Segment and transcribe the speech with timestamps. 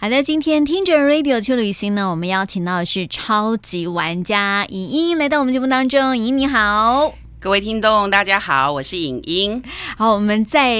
[0.00, 7.12] 好的，今天听着 Radio 去旅行呢，我们邀请到的是超级玩家莹莹来到我们节目当中，莹莹你好。
[7.40, 9.62] 各位听众，大家好，我是影音。
[9.96, 10.74] 好，我们在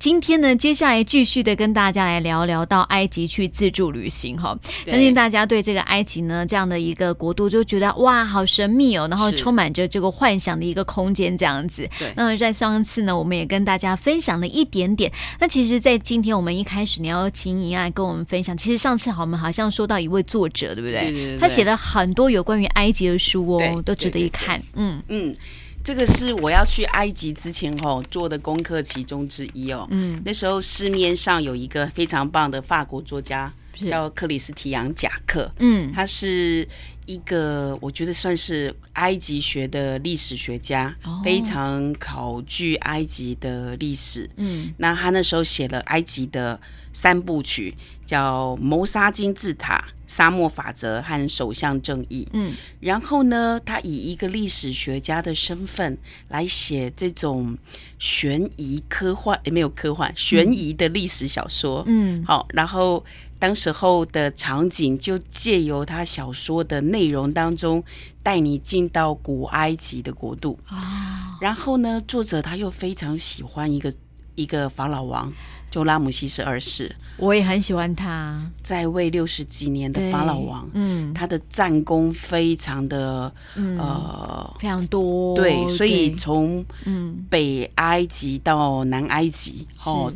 [0.00, 4.58] 今天呢，接下来继续的跟大家来聊聊到埃及去自助旅行哈。
[4.88, 11.88] 相信大家对这个埃及呢这样的一个国度就觉得哇，好神秘哦，然后充满着这个幻想的一个空间这样子。
[11.96, 12.12] 对。
[12.16, 15.12] 那么在上次呢，我们也跟大家分享了一点点。
[15.38, 21.02] 那其实，在今天我们一开始你要请影音来跟我们分享，其实上次好，我们好像说到一位作者，对不对？
[21.02, 21.38] 对对对。
[21.38, 24.60] 他写了很多有关于埃及的书哦，都值得一看。
[24.74, 25.36] 嗯嗯。
[25.82, 29.86] 这个是我要去埃及之前哦做的功课其中之一哦。
[29.90, 33.52] 嗯，那时候市面上有一个非常棒的法国作家，
[33.88, 35.50] 叫克里斯提昂·贾克。
[35.58, 36.66] 嗯，他是
[37.06, 44.28] 一个我觉得算是埃及学的历史学家，哦、非常考据埃及的历史。
[44.36, 46.60] 嗯，那他那时候写了埃及的
[46.92, 47.74] 三部曲，
[48.10, 49.84] 叫《谋杀金字塔》。
[50.10, 57.56] 沙漠法则和首相正义，嗯，然后呢，他以一个历史学家的身份来写这种
[58.00, 63.04] 悬疑科幻，也没有科幻，悬疑的历史小说，嗯，好，然后
[63.38, 67.80] 当时候的场景就借由他小说的内容当中
[68.20, 70.58] 带你进到古埃及的国度。
[70.66, 73.94] 啊，然后呢，作者他又非常喜欢一个
[74.42, 75.32] 一个法老王。
[75.70, 87.24] 就拉姆西斯二世，我也很喜欢他，在位六十几年的法老王，嗯，他的战功非常的，嗯、呃，非常多，对，所以从嗯。
[87.30, 90.12] 北埃及到南埃及，哦，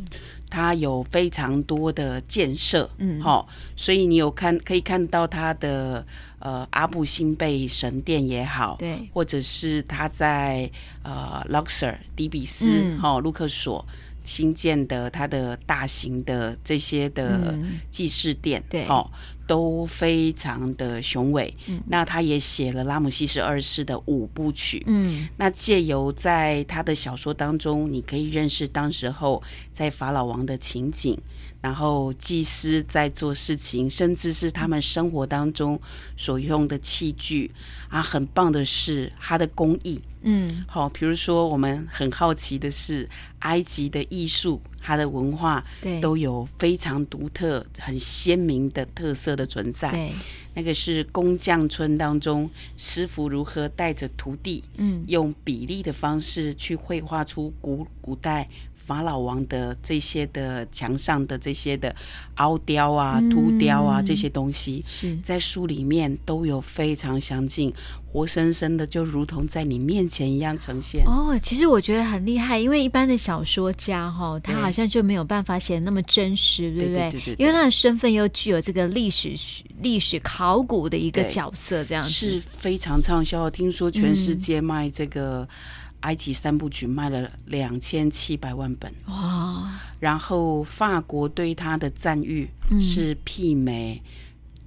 [0.50, 6.04] 他有非常多的建设，嗯，好，所以你有看可以看到他的
[6.40, 10.68] 呃阿布辛贝神殿也好，对，或者是他在
[11.04, 13.86] 呃 Luxor 底比斯，好、嗯，卢克索。
[14.24, 17.56] 新建的它的大型的这些的
[17.90, 19.08] 祭祀殿，嗯、对，哦，
[19.46, 21.54] 都非常的雄伟。
[21.66, 24.82] 嗯，那他也写了拉姆西斯二世的五部曲。
[24.86, 29.42] 嗯，那借由在他的小说当中，你可以认识当时候
[29.72, 31.16] 在法老王的情景，
[31.60, 35.78] 然后祭司在做事情，甚至是他们生活当中
[36.16, 37.50] 所用的器具
[37.88, 40.00] 啊，很棒的是他的工艺。
[40.24, 43.08] 嗯，好，比如说我们很好奇的是，
[43.40, 49.90] 埃及的艺术，它的文化，对，都有非常独特、很鲜明的特色的存在。
[49.90, 50.10] 对，
[50.54, 58.48] 那个是工匠村当中，师傅如何带着徒弟，嗯，用比例的方式去绘画出古古代。
[58.84, 61.94] 法老王的这些的墙上的这些的
[62.36, 67.72] 凹雕啊、凸雕啊、嗯、这些东西，是在书里面都有非常详尽、
[68.12, 71.02] 活生生的，就如同在你面前一样呈现。
[71.06, 77.10] 哦，其实我觉得很厉害，因为一般的小说家哈，他好像就没有办法写那么真实，对不对？
[77.10, 79.34] 对对对对对，因为他的身份又具有这个历史
[79.80, 83.48] 历史考古的一个角色，这样子是非常畅销。
[83.48, 85.42] 听说全世界卖这个。
[85.42, 85.48] 嗯
[86.04, 89.70] 埃及三部曲卖了两千七百万本哇！
[90.00, 92.48] 然后法国对他的赞誉
[92.78, 94.02] 是媲美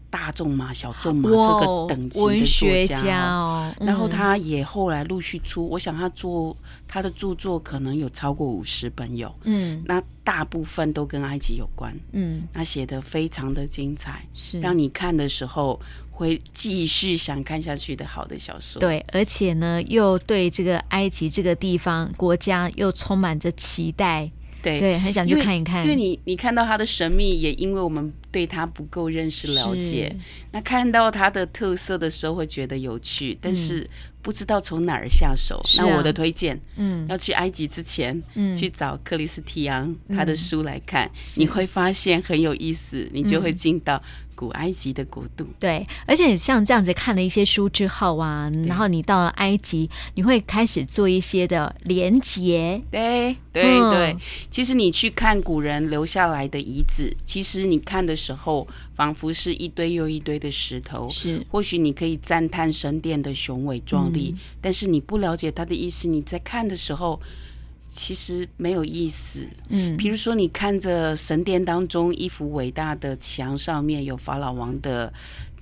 [0.09, 3.73] 大众嘛、小众嘛这个等级的文学家哦。
[3.79, 6.56] 然后他也后来陆续出，我想他做
[6.88, 14.59] 他的著作可能有超过五十本有，嗯，那大部分都跟埃及有关，嗯，他写的非常的精彩，是。
[14.59, 15.79] 让你看的时候。
[16.17, 24.28] 会继续想看下去的好的小说，对，而且呢，又对这个埃及这个地方国家又充满着期待，
[24.67, 25.83] 对对，很想去看一看。
[25.83, 30.16] 因为，你你看到它的神秘，也因为我们对它不够认识了解，
[30.51, 33.89] 那看到它的特色的时候会觉得有趣，但是
[34.22, 35.61] 不知道从哪儿下手。
[35.63, 44.01] 嗯、那我的推荐，嗯，要去埃及之前，嗯，去找克里斯提昂他的书来看，嗯、你会发现很有意思，你就会进到。
[44.37, 54.19] 古埃及的国度，对，而且像这样子看了一些书之后啊，然后你到了埃及，你会开始做一些的连结，对对对、嗯。
[54.51, 61.43] 其实你去看古人留下来的遗址，其实你看的时候，仿佛是一堆又一堆的石头，是。
[61.49, 67.19] 或许你可以赞叹神殿的雄伟壮丽、嗯，但是你不了解它的意思，你在看的时候。
[67.87, 75.11] 其实没有意思，嗯，比如说你看着神殿当中一幅伟大的墙，上面有法老王的，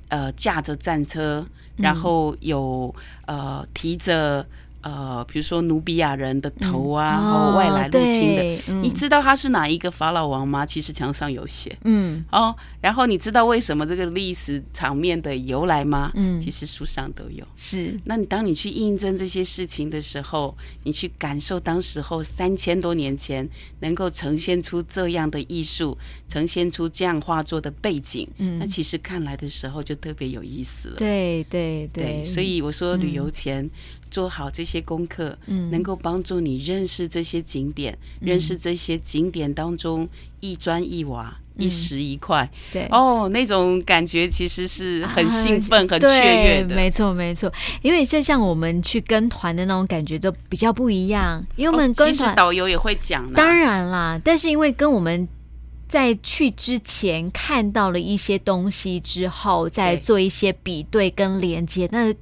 [0.10, 1.46] 呃，驾着战车，
[1.78, 2.94] 然后有
[3.28, 4.46] 呃提着
[4.86, 10.64] 呃，比如说努比亚人的头啊，嗯、哦，外来入侵的，嗯、你知道他是哪一个法老王吗？
[10.64, 16.12] 其实墙上有写，嗯，哦，然后你知道为什么这个历史场面的由来吗？
[16.14, 17.44] 嗯，其实书上都有。
[17.56, 23.50] 是，那你当你去印证这些事情的时候，你去感受当时候三千多年前
[23.80, 25.98] 能够呈现出这样的艺术，
[26.28, 30.98] 呈现出这样画作的背景，嗯，那其实看来的时候就特别有意思了。
[30.98, 33.66] 对对对，对，所以我说旅游前。
[33.66, 33.72] 嗯
[34.16, 37.92] 做好这些功课，嗯，能够帮助你认识这些景点，
[38.22, 40.08] 嗯、认识这些景点当中
[40.40, 42.88] 一砖一瓦、嗯、一石一块，对。
[42.92, 46.74] 哦，那种感觉其实是很兴奋、啊、很雀跃的。
[46.74, 47.52] 没错，没错，
[47.82, 55.28] 因为就像我们去跟团的那种感觉都比较不一样，因为我们跟团、哦、其实导游也会讲，当然啦，但是因为跟我们
[55.90, 62.16] 在去之前看到了一些东西之后，再做一些比对跟连接，那。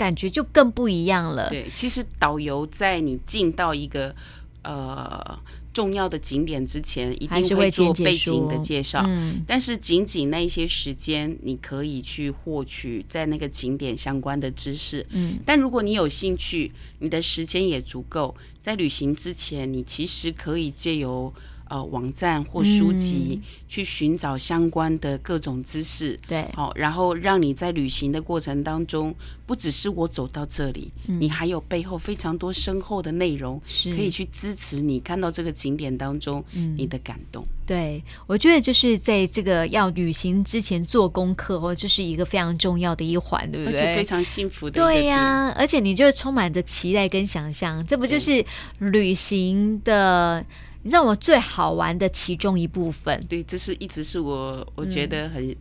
[0.00, 1.50] 感觉就更不一样了。
[1.50, 4.14] 对，其实导游在你进到一个
[4.62, 5.38] 呃
[5.74, 9.04] 重要的景点之前，一定会做背景的介绍。
[9.06, 15.06] 嗯，但是仅仅那一些时间，你可以去获取在那个景点相关的知识。
[15.10, 21.30] 嗯，但如果你有兴趣，你的时间也足够，在旅行之前，你其实可以借由。
[21.70, 29.14] 呃，网站或书籍、嗯、去寻找相关的各种知识，对，好，然后让你在旅行的过程当中，
[29.46, 37.44] 不只是我走到这里，嗯、你还有背后非常多深厚的内容，是可以去支持你看到这个景点当中，嗯，你的感动。
[37.64, 43.80] 对，我觉得就是在这个要旅行之前做功课哦，这、就是一个非常重要的一环，对不对？
[43.80, 44.82] 而且非常幸福的。
[44.82, 48.44] 对呀、啊，而且你就充满着期待跟想象，这不就是
[48.80, 50.44] 旅行的？
[50.82, 55.46] 你知道我最好玩的其中一部分，对，这是一直是我我觉得很。
[55.50, 55.56] 嗯、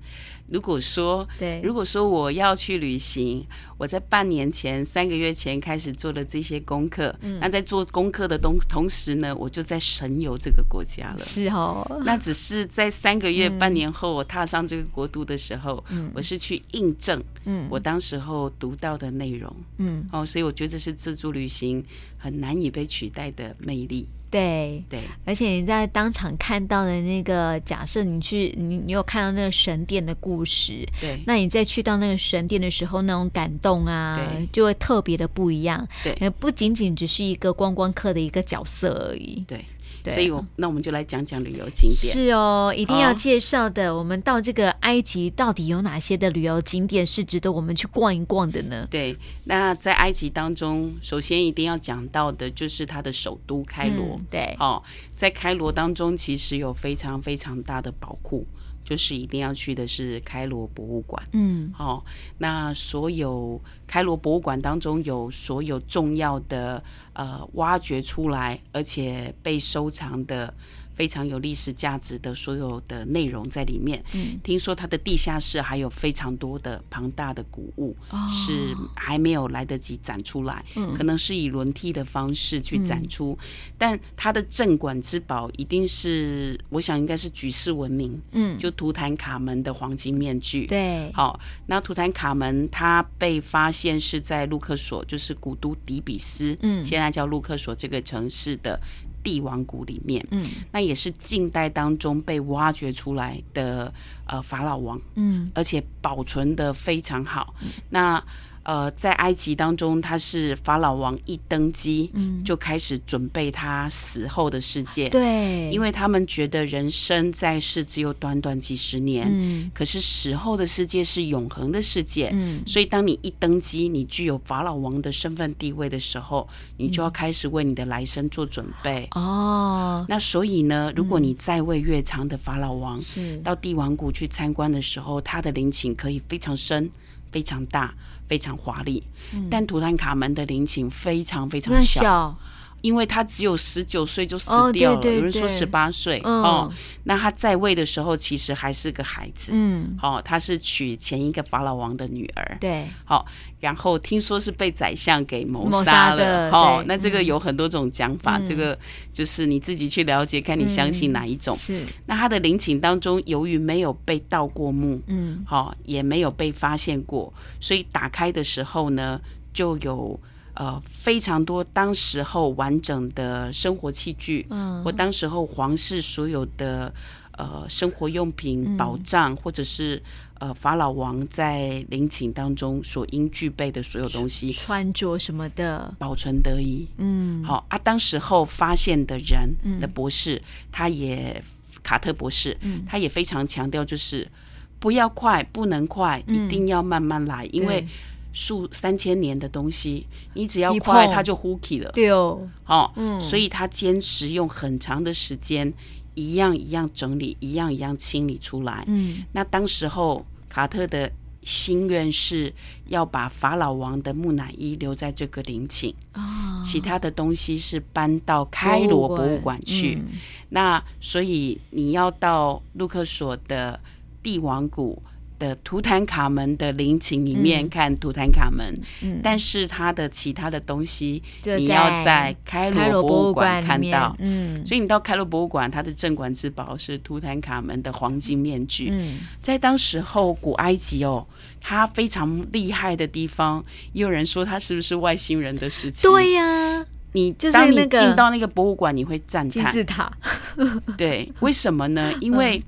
[0.47, 3.45] 如果说对，如果说我要去旅行，
[3.77, 11.19] 我在半年前、三个月前开始做的这些功课，嗯，那在做功课的同同时呢，我就在神游这个国家了。
[11.25, 21.83] 是哦，那只是在三个月、嗯、半年后，我踏上这个国度的时候，嗯，我是去印证，嗯，我当时候读到的内容，嗯，哦，所以我觉得这是自助旅行
[22.17, 24.07] 很难以被取代的魅力。
[24.29, 34.19] 对对，而且你在当场看到的那个，假设你去，你你有看到那个神殿的故事，对，那你再去到那个神殿的时候，那种感动啊，
[34.51, 35.87] 就会特别的不一样。
[36.03, 39.43] 对，不仅仅只是一个观光客的一个角色而已。
[39.47, 39.65] 对。
[40.03, 42.13] 对所以我，我那我们就来讲讲旅游景点。
[42.13, 43.91] 是哦，一定要介绍的。
[43.91, 48.87] 哦、我们到这个埃及，到底有哪些的旅游景点是值得我们去逛一逛的呢？
[48.89, 49.15] 对，
[49.45, 54.17] 那在埃及当中，首先一定要讲到的就是它的首都开罗。
[54.17, 54.81] 嗯、对，哦，
[55.15, 58.45] 在开罗当中，其实有非常非常大的宝库。
[58.83, 62.03] 就是一定要去的是开罗博物馆，嗯，好、哦，
[62.37, 66.83] 那所有开罗博物馆当中有所有重要的
[67.13, 70.53] 呃挖掘出来而且被收藏的。
[70.99, 74.03] 非常有历史价值的所有的内容在里面。
[74.11, 83.31] 嗯，听说它的地下室还有非常多的庞大的古物，哦、是还没有来得及展出来，嗯、可能是以轮替的方式去展出。
[83.31, 83.47] 嗯、
[83.77, 88.21] 但它的镇馆之宝一定是，我想应该是举世闻名。
[88.33, 90.67] 嗯，就图坦卡门的黄金面具。
[90.67, 98.77] 对，好，那图坦卡门它被发现是在卢克索，就是古都底比斯，嗯，现在叫卢克索这个城市的。
[99.23, 103.93] 帝王谷里面，嗯，那也是近代当中被挖掘出来的
[104.25, 108.23] 呃法老王，嗯，而且保存的非常好，嗯、那。
[108.63, 115.09] 呃，在埃及当中，他是法老王一登基，嗯，就开始准备他死后的世界。
[115.09, 126.47] 对，因为他们觉得人生在世只有短短几十年，嗯，可是死后的世界是永恒的世界，嗯，所以当你一登基，你具有法老王的身份地位的时候，
[126.77, 129.07] 你就要开始为你的来生做准备。
[129.11, 136.89] 哦，那所以呢，如果你在位越长的法老王，是到帝王谷去参观的时候，他的陵寝可以非常深。
[137.31, 137.93] 非常大，
[138.27, 142.37] 非常华丽，嗯、但图坦卡门的陵寝非常非常小，小
[142.81, 146.71] 因为他只有十九岁就死掉了，哦、对对对，有人说十八岁哦。
[147.03, 153.25] 那他在位的时候其实还是个孩子，嗯，哦，他是娶前一个法老王的女儿，对，好。
[153.59, 158.77] 然后听说是被宰相给谋杀了，哦，那这个有很多种讲法，嗯、这个
[159.11, 161.57] 就是你自己去了解，看你相信哪一种。
[161.57, 169.19] 嗯、是，那他的陵寝当中，由于没有被盗过墓，嗯，好、哦，也没有被发现过，所以打开的时候呢，
[169.51, 170.17] 就有
[170.59, 176.93] 呃非常多当时候完整的生活器具，嗯，或当时候皇室所有的。
[177.39, 180.03] 呃生活用品、宝藏，或者是
[180.39, 186.85] 呃法老王在陵寝当中所应具备的所有东西，穿着什么的，保存得宜。
[186.97, 191.41] 嗯，好啊，当时候发现的人的博士，嗯、他也
[191.81, 194.29] 卡特博士，嗯、他也非常强调，就是
[194.77, 197.87] 不要快，不能快，嗯、一定要慢慢来，因为。
[198.31, 200.05] 数三千年的东西，
[200.35, 201.91] 你只要快，它就呼起了。
[201.93, 205.73] 对哦，哦，嗯，所以他坚持用很长的时间，
[206.13, 208.83] 一样一样整理，一样一样清理出来。
[208.87, 212.53] 嗯，那当时候卡特的心愿是
[212.87, 219.95] 要把法老王的木乃伊留在这个陵寝，哦，其他的东西是搬到开罗博物馆去。
[219.95, 220.17] 嗯，
[220.49, 223.79] 那所以你要到卢克索的
[224.21, 225.01] 帝王谷。
[225.39, 241.25] 的图坦卡门的陵寝里面看图坦卡门，嗯，但是他的其他的东西你要在开罗博物馆看到，嗯，所以你到开罗博物馆，它的镇馆之宝是图坦卡门的黄金面具，嗯，在当时候古埃及哦，
[241.61, 246.07] 它非常厉害的地方，也有人说它是不是外星人的时期？
[246.07, 249.49] 对呀，你当你进到那个博物馆，你会赞叹。
[249.49, 250.11] 金字塔，
[250.97, 252.13] 对，为什么呢？
[252.19, 252.61] 因为。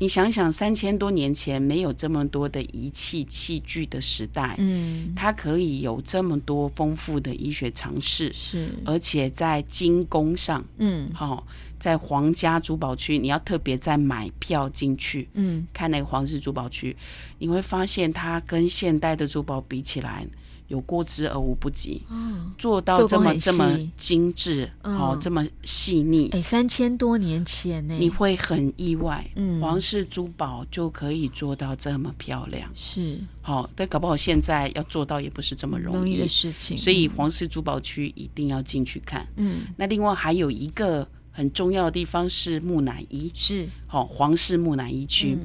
[0.00, 11.44] 你想想，三千多年前没有这么多的仪器器具的时代，嗯，它可以有这么多丰富的医学常识，是，而且在精工上，嗯，好，
[11.80, 16.96] 在皇家珠宝区，你要特别再买票进去，嗯，看那个皇室珠宝区，
[17.38, 20.24] 你会发现它跟现代的珠宝比起来。
[20.68, 36.18] 有过之而无不及，嗯，做到这么这么精致，哦，这么细腻，哎，三千多年前呢，你会很意外，嗯，皇室珠宝就可以做到这么漂亮，是，好，但搞不好现在要做到也不是这么容易。
[36.18, 45.38] 的事情，所以皇室珠宝区一定要进去看，嗯，那另外还有一个很重要的地方是木乃伊，是，好，皇室木乃伊区，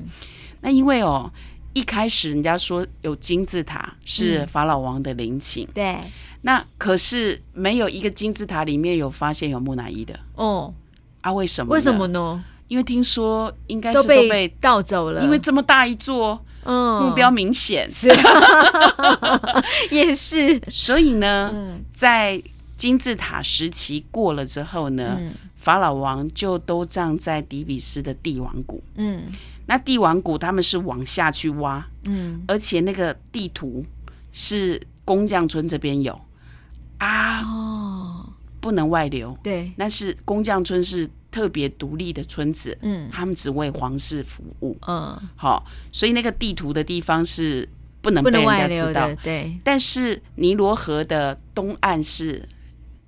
[0.60, 1.32] 那因为哦。
[1.74, 5.98] 一开始人家说有金字塔是法老王的陵寝，嗯，对，
[6.42, 10.18] 那可是没有一个金字塔里面有发现有木乃伊的。
[10.36, 10.74] 哦，
[11.22, 11.74] 啊，为什么？
[11.74, 12.44] 为什么呢？
[12.68, 18.08] 因为听说应该是都被盗走了，因为这么大一座，嗯，目标明显，是。
[19.92, 22.42] 也是，所以呢，嗯，在
[22.78, 25.34] 金字塔时期过了之后呢，嗯，
[25.64, 29.24] 法老王就都葬在底比斯的帝王谷，嗯。
[29.66, 33.86] 那帝王谷他们是往下去挖，嗯，而且那个地图
[34.34, 36.20] 是工匠村这边有
[36.98, 38.30] 啊，哦，
[38.60, 47.68] 不能外流，对，那是工匠村是特别独立的村子，嗯，他们只为皇室服务，嗯，好，所以那个地图的地方是
[48.02, 52.44] 不能被人家知道，对，但是尼罗河的东岸是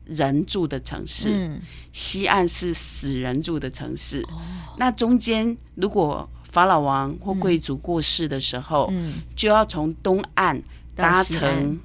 [0.06, 4.42] 人住的城市，嗯，西岸是死人住的城市，哦，
[4.78, 10.62] 那中间如果法老王或贵族过世的时候，嗯，就要从东岸
[10.96, 11.80] 搭乘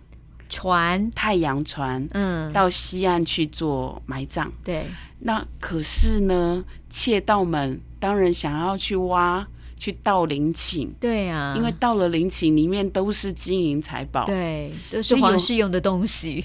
[0.48, 4.52] 船、太阳船，嗯，到西岸去做埋葬。
[4.62, 4.86] 对，
[5.20, 9.46] 那可是呢，窃盗们当然想要去挖、
[9.76, 10.92] 去盗陵寝。
[11.00, 16.44] 对啊，因为到了陵寝里面都是金银财宝，对，都是皇室用的东西，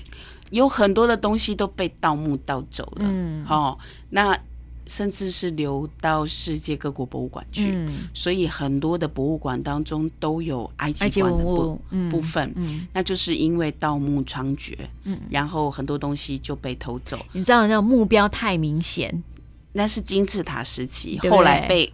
[0.52, 3.06] 有，很多的东西都被盗墓盗走了。
[3.08, 3.78] 嗯，好，哦，
[4.10, 4.38] 那。
[4.88, 14.76] 甚至是流到世界各国博物馆去，嗯，所以很多的博物馆当中都有埃及馆的部部分，嗯，那就是因为盗墓猖獗，
[15.06, 17.18] 嗯，然后很多东西就被偷走。
[17.32, 19.24] 你知道那种目标太明显，
[19.72, 21.92] 那是金字塔时期，后来被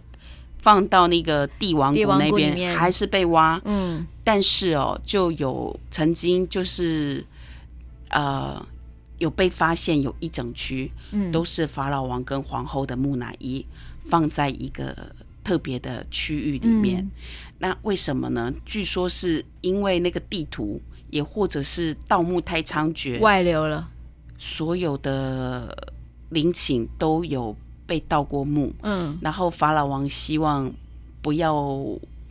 [0.58, 7.24] 放到那个帝王谷那边，还是被挖，嗯，但是哦，就有曾经就是
[8.12, 8.64] 呃。
[9.18, 13.64] 有被发现有一整区，嗯，都是法老王跟皇后的木乃伊
[14.00, 15.14] 放在一个
[15.44, 17.04] 特别的区域里面。
[17.04, 17.10] 嗯。
[17.58, 18.52] 那为什么呢？
[18.66, 23.88] 据说是因为那个地图，也或者是盗墓太猖獗，外流了，
[24.38, 25.92] 所有的
[26.30, 27.54] 陵寝都有
[27.86, 28.72] 被盗过墓。
[28.82, 30.72] 嗯，然后法老王希望
[31.20, 31.80] 不要。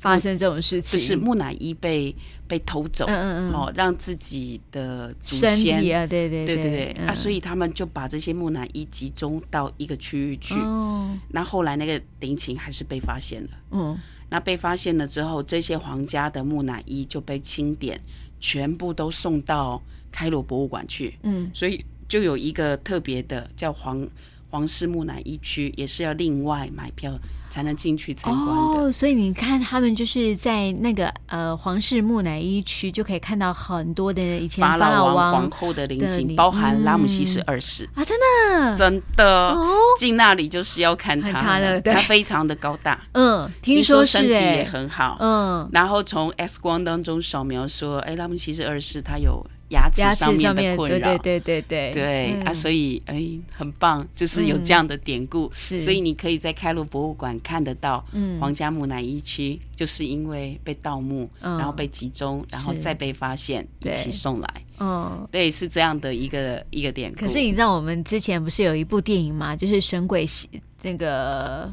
[0.01, 2.13] 发生这种事情，就是木乃伊被
[2.47, 10.55] 被偷走，嗯嗯嗯，哦，让自己的祖先啊，对对对对对，嗯、啊，所以他们就把这些木乃伊集中到一个区域去。
[10.55, 13.97] 哦，那后来那个陵寝还是被发现了，嗯，
[14.29, 18.01] 那被发现了之后，这些皇家的木乃伊就被清点，
[18.39, 19.81] 全部都送到
[20.11, 21.15] 开罗博物馆去。
[21.21, 24.05] 嗯，所以就有一个特别的叫皇
[24.51, 27.17] 皇室木乃伊区，也是要另外买票
[27.49, 28.81] 才能进去参观的。
[28.81, 39.57] 哦，所以你看，他们就是在那个呃皇室木乃伊区，就可以看到很多的以前法老王、皇后的陵寝，包含拉姆西斯二世、嗯、啊，真的，真的，
[39.97, 49.41] 进、哦、那里就是要看他，他的，他非常的高大， 嗯，听说，是听说身体也很好，嗯，然后从 X 光当中扫描说，哎，拉姆西斯二世他有。
[49.71, 51.93] 牙齿上面的困扰，对对对对。
[51.93, 67.21] 对，啊，所以哎，很棒，就是有这样的典故，是，所以你可以在开罗博物馆看得到，嗯，皇家木乃伊区就是因为被盗墓，然后被集中，然后再被发现，一起送来，嗯，对，是这样的一个一个典故。
[67.21, 69.55] 可是你知道我们之前不是有一部电影吗？
[69.55, 70.49] 就是神鬼系
[70.81, 71.71] 那个。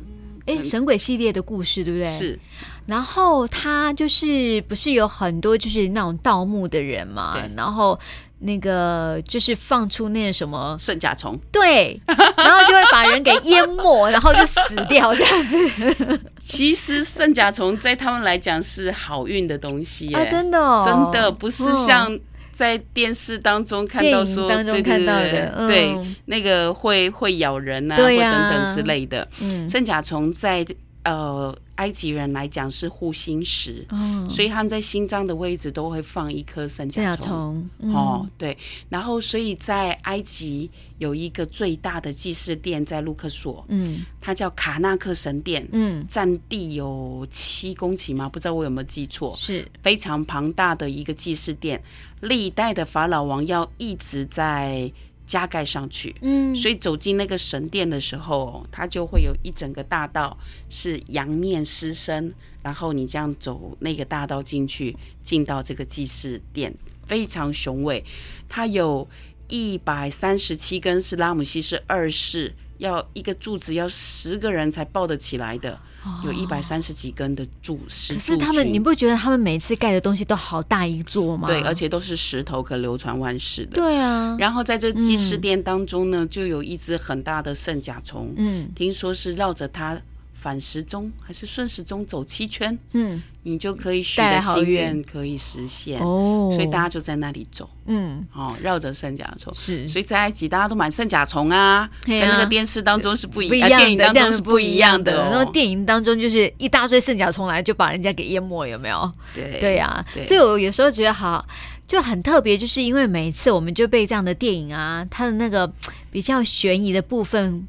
[0.49, 2.09] 哎，神鬼系列的故事，对不对？
[2.09, 2.39] 是。
[2.87, 7.33] 然后他就是不是有很多就是那种盗墓的人嘛？
[7.35, 7.51] 对。
[7.55, 7.99] 然后
[8.39, 12.01] 那个就是放出那个什么圣甲虫，对。
[12.07, 16.21] 然后就会把人给淹没，然后就死掉这样子。
[16.39, 22.19] 其实圣甲虫在他们来讲是好运的东西，啊，真的，哦，真的不是像
[22.51, 29.27] 在电视当中看到说，当中看到的，对，对，对，嗯、对，那个会会咬人啊，或等等之类的。
[29.41, 30.67] 嗯，圣甲虫在
[31.05, 37.69] 呃埃及人来讲是护心石，嗯，所以他们在心脏的位置都会放一颗三甲虫。
[37.79, 38.57] 嗯、哦，对，
[38.89, 40.69] 然后所以在埃及
[40.99, 48.29] 有一个最大的祭祀殿在卢克索，嗯，它叫卡纳克神殿，嗯，占地有七公顷吗？
[48.29, 49.67] 不知道我有没有记错，是。
[49.81, 51.81] 非常庞大的一个祭祀殿。
[52.21, 54.93] 历代的法老王要一直在
[55.29, 60.37] 加盖上去，嗯，所以走进那个神殿的时候，它就会有一整个大道
[60.69, 68.03] 是阳面狮身，然后你这样走那个大道进去，进到这个祭祀殿，非常雄伟。
[68.49, 69.07] 它有
[69.49, 72.55] 一百三十七根是拉姆西斯二世。
[72.79, 78.19] 要一个柱子要十个人才抱得起来的，哦、有一百三十几根的柱石柱。
[78.19, 81.47] 可是他们，你不觉得他们每次盖的东西都好大一座吗？
[81.47, 83.73] 对，而且都是石头，可流传万世的。
[83.73, 84.37] 对啊。
[84.39, 88.33] 然后在这祭祀殿当中呢，嗯、就有一只很大的圣甲虫。
[88.37, 88.71] 嗯。
[88.75, 90.01] 听说是绕着它
[90.49, 92.79] 反时钟还是顺时钟走七圈？
[92.93, 93.23] 嗯。
[93.45, 105.31] 你就可以许的心愿可以实现哦，所以大家就在那里走，嗯，哦，绕着圣甲虫是，所以在埃及大家都买圣甲虫啊，跟那个电视当中是不一样，电影当中是不一样的。
[105.31, 109.11] 然后电影当中就是一大堆圣甲虫来就把人家给淹没，有没有？
[109.35, 111.47] 对对呀，所以我有时候觉得好
[111.87, 115.73] 就很特别，就是因为每一次我们就被这样的电影啊，它的那个
[116.11, 117.67] 比较悬疑的部分。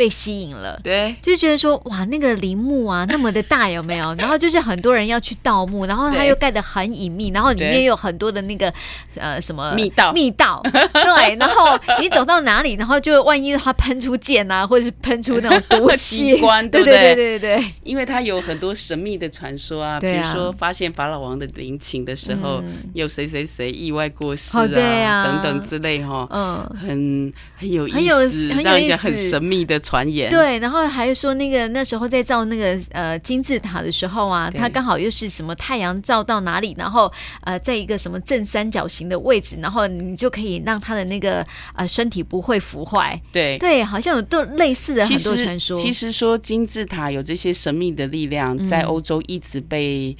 [0.00, 4.14] 被吸引了，对，就觉得说哇，那个陵墓啊，那么的大，有没有？
[4.16, 8.72] 然后就是很多人要去盗墓，然后它又盖得很隐秘，然后里面有很多的那个
[9.16, 11.36] 呃什么密道，密道， 对。
[11.36, 16.32] 然后你走到哪里，然后就万一它喷出箭啊，或者是喷出那种毒气，
[16.72, 17.38] 对对对对？
[17.38, 22.62] 对，因为它有很多神秘的传说啊，比如说发现法老王的陵寝的时候，
[22.94, 29.78] 有谁谁谁意外过世啊，等等之类哈，嗯，很很有意思，让人家很神秘的。
[29.90, 43.20] 传言对，然后还说那个那时候在造那个呃金字塔的时候啊，它刚好又是什么太阳照到哪里，然后呃在一个什么正三角形的位置，然后你就可以让它的那个呃身体不会腐坏。
[43.32, 45.76] 对对，好像有都类似的很多传说。
[45.76, 50.16] 其实说金字塔有这些神秘的力量，在欧洲一直被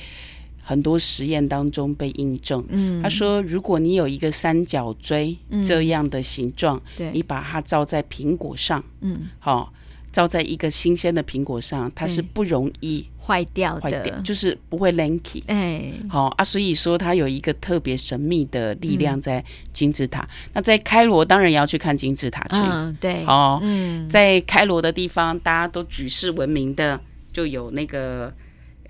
[0.70, 2.64] 很多实验当中被印证。
[2.68, 9.72] 嗯，他说如果你有一个三角锥这样的形状，对，你把它照在苹果上，嗯，好。
[10.12, 15.40] 照在一个新鲜的苹果上，它是不容易坏掉的，坏掉就是不会 lanky。
[15.46, 20.22] 哎，好啊，所以说它有一个特别神秘的力量在金字塔。
[20.22, 27.00] 嗯、那在开罗当然也要去看金字塔去，嗯，对，哦，嗯，在开罗的地方大家都举世闻名的，
[27.32, 28.34] 就有那个。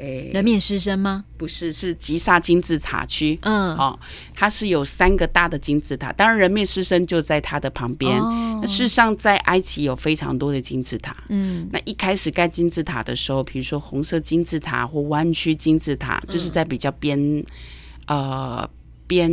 [0.00, 1.24] 欸、人面狮身吗？
[1.36, 3.38] 不是，是吉萨金字塔区。
[3.42, 3.98] 嗯，哦，
[4.34, 8.18] 它是有三个大的金字塔，当然人面狮身就在它的旁边。
[8.20, 11.16] 哦，那事实上在埃及有非常多的金字塔。
[11.28, 17.44] 嗯，那一开始盖金字塔的时候，比如说红色金字塔或弯曲金字塔，就是在比较边
[18.06, 18.68] 呃
[19.06, 19.30] 边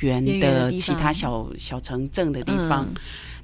[0.00, 2.84] 缘的其他小小城镇的地方。
[2.84, 2.94] 嗯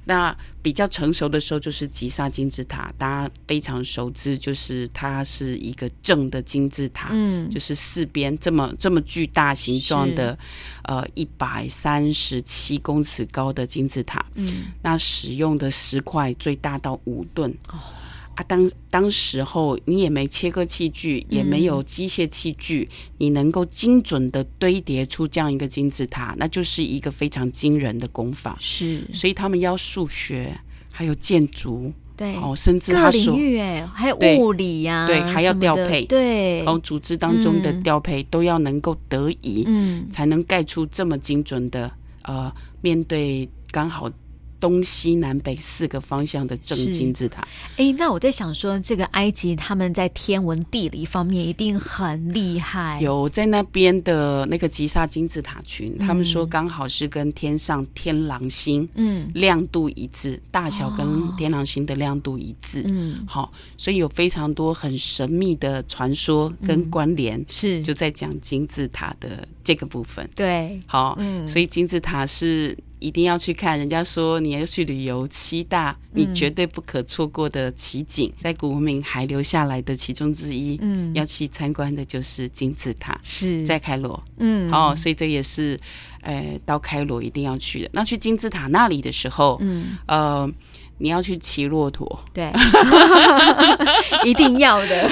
[0.05, 10.37] 那比较成熟的时候，就是吉萨金字塔，大家非常熟知，就是它是一个正的金字塔，嗯，就是四边这么这么巨大形状的，
[10.83, 17.49] 呃，一百三十七公尺高的金字塔，嗯，那使用的石块最大到五吨。
[17.69, 17.79] 哦
[18.35, 28.57] 啊，当当时候你也没切割器具，也没有机械器具，嗯，你能够精准的堆叠出这样一个金字塔，那就是一个非常惊人的功法。
[28.59, 30.57] 是，所以他们要数学，
[30.89, 31.93] 还有建筑。
[32.15, 41.91] 对，哦，甚至他领域哎，还有物理呀、啊，对，还要调配，对，然后组织当中的调配都要能够得宜，嗯，才能盖出这么精准的
[42.23, 44.09] 呃，面对刚好。
[44.63, 47.45] 东西南北四个方向的正金字塔。
[47.75, 52.97] 哎，那我在想说，这个埃及他们在天文地理方面一定很厉害。
[53.01, 67.81] 有在那边的那个吉萨金字塔群，嗯、他们说刚好是跟天上天狼星，嗯，亮度一致，大小跟天狼星的亮度一致，嗯，好，所以有非常多很神秘的传说跟关联，嗯、是。
[67.83, 70.29] 就在讲金字塔的这个部分。
[70.33, 72.77] 对，好，嗯，所以金字塔是。
[73.03, 83.65] 一定要去看，人家说你要去旅游七大，你绝对不可错过的奇景，嗯、在古文明还留下来的其中之一，嗯，要去参观的就是金字塔，是。
[83.65, 85.77] 在开罗，嗯，哦，所以这也是，
[86.21, 87.89] 呃，到开罗一定要去的。
[87.91, 90.49] 那去金字塔那里的时候，嗯，呃。
[90.99, 92.51] 你要去骑骆驼，对，
[94.23, 95.09] 一定要的。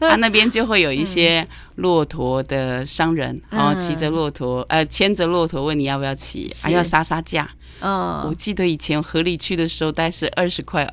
[0.00, 7.48] 他、啊、那边就会有一些骆驼的商人，嗯、然后骑着骆驼，呃，牵着骆驼问你要不要骑，还要杀杀价。
[7.80, 10.88] 嗯，我记得以前河里去的时候，大概是二十块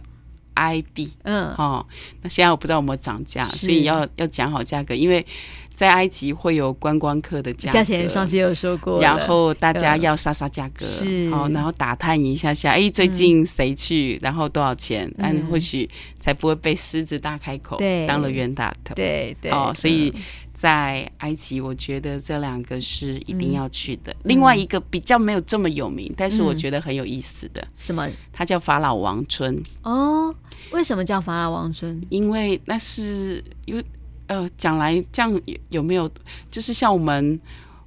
[0.56, 1.14] I 币。
[1.24, 1.86] 嗯，哦，
[2.22, 5.26] 那现在我不知道有没有涨价，所以要要讲好价格，因为。
[5.74, 10.86] 在埃及会有观光客的价格，价钱上次有说过，然后大家要杀杀价格，
[11.32, 18.06] 好，然后打探一下下，哎，最近谁去，然后多少钱，那或许才不会被狮子大开口，对。
[18.06, 20.14] 当了冤大头，对对，哦，所以
[20.54, 24.16] 在埃及，我觉得这两个是一定要去的。
[24.26, 28.08] 另外一个比较没有这么有名，但是我觉得很有意思的，什么？
[28.32, 29.60] 它叫法老王村。
[29.82, 30.34] 哦，
[30.72, 32.00] 为什么叫法老王村？
[32.10, 33.84] 因为那是因为。
[34.28, 36.10] 呃，讲来这样有没有？
[36.50, 37.40] 就是像我们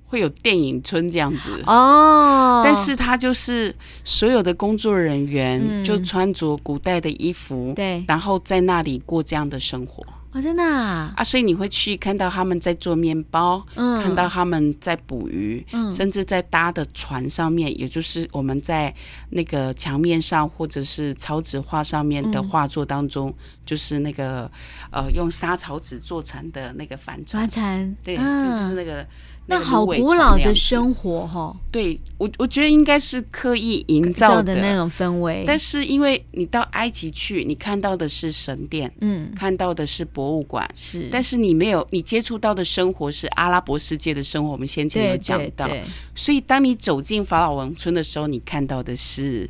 [0.06, 10.04] 会有电影村这样子哦，但是他就是所有的工作人员就穿着古代的衣服，对，然后在那里过这样的生活。
[10.36, 11.14] 哦，真的啊！
[11.16, 18.94] 啊，所以你会去看到他们在做面包，嗯，看到他们在捕鱼，嗯，甚至在搭的船上面，也就是我们在
[19.30, 24.50] 那个墙面上或者是草纸画上面的画作当中，嗯，就是那个
[24.90, 29.06] 呃用沙草纸做成的那个帆船，帆船，对，嗯，就是那个。
[29.48, 35.44] 那好古老的生活哈，对我我觉得应该是刻意营造的那种氛围。
[35.46, 41.08] 但是因为你到埃及去，你看到的是神殿，嗯，看到的是博物馆，是。
[41.12, 44.50] 但是你没有，你接触到的生活是阿拉伯世界的生活。
[44.50, 45.68] 我们先前有讲到，
[46.14, 49.48] 所以当你走进法老王村的时候，你看到的是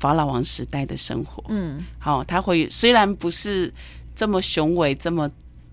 [0.00, 1.44] 法老王时代的生活。
[1.48, 3.72] 嗯，好，他会虽然不是
[4.16, 5.30] 这么雄伟，这么。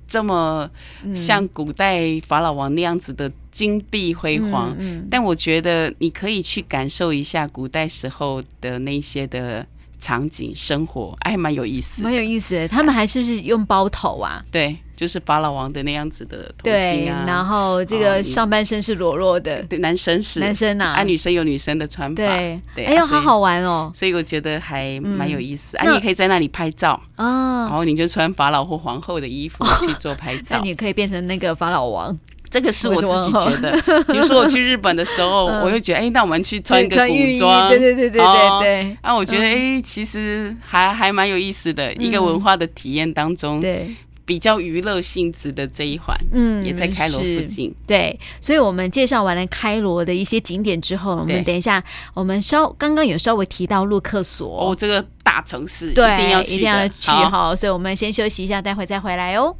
[0.07, 0.69] 这么
[1.15, 9.65] 像古代法老王那样子的金碧辉煌，嗯嗯、但我觉得你可以去感受一下古代时候的那些的
[9.97, 12.67] 场景生活，哎，蛮有意思，蛮有意思的。
[12.67, 14.43] 他们还是不是用包头啊？
[14.51, 14.75] 对。
[14.95, 26.97] 就是法老王的那样子的头巾啊，然后这个上半身是裸露的，对，男生是男生啊，啊，女生有女生的穿法，对，哎呦，好好玩哦，所以我觉得还蛮有意思，啊，你可以在那里拍照。
[27.17, 32.17] 啊，然后你就穿法老或皇后的衣服去做拍照， 那你可以变成那个法老王，
[32.49, 33.71] 这个是我自己觉得，
[34.11, 43.93] 比如说我去日本的时候，我会觉得，哎，那我们去穿一个古装，对对对对对对，啊，我觉得哎，其实还还蛮有意思的一个文化的体验当中，对。
[44.27, 47.71] 比较娱乐性质的这一环，嗯，也在开罗附近。
[47.85, 51.83] 对，所以我们介绍完了开罗的一些景点之后，我们等一下，
[52.15, 57.55] 我们稍刚刚有稍微提到路克索哦，这个大城市，对，一定要去，一定要去哈。
[57.55, 59.53] 所以我们先休息一下，待会再回来哦。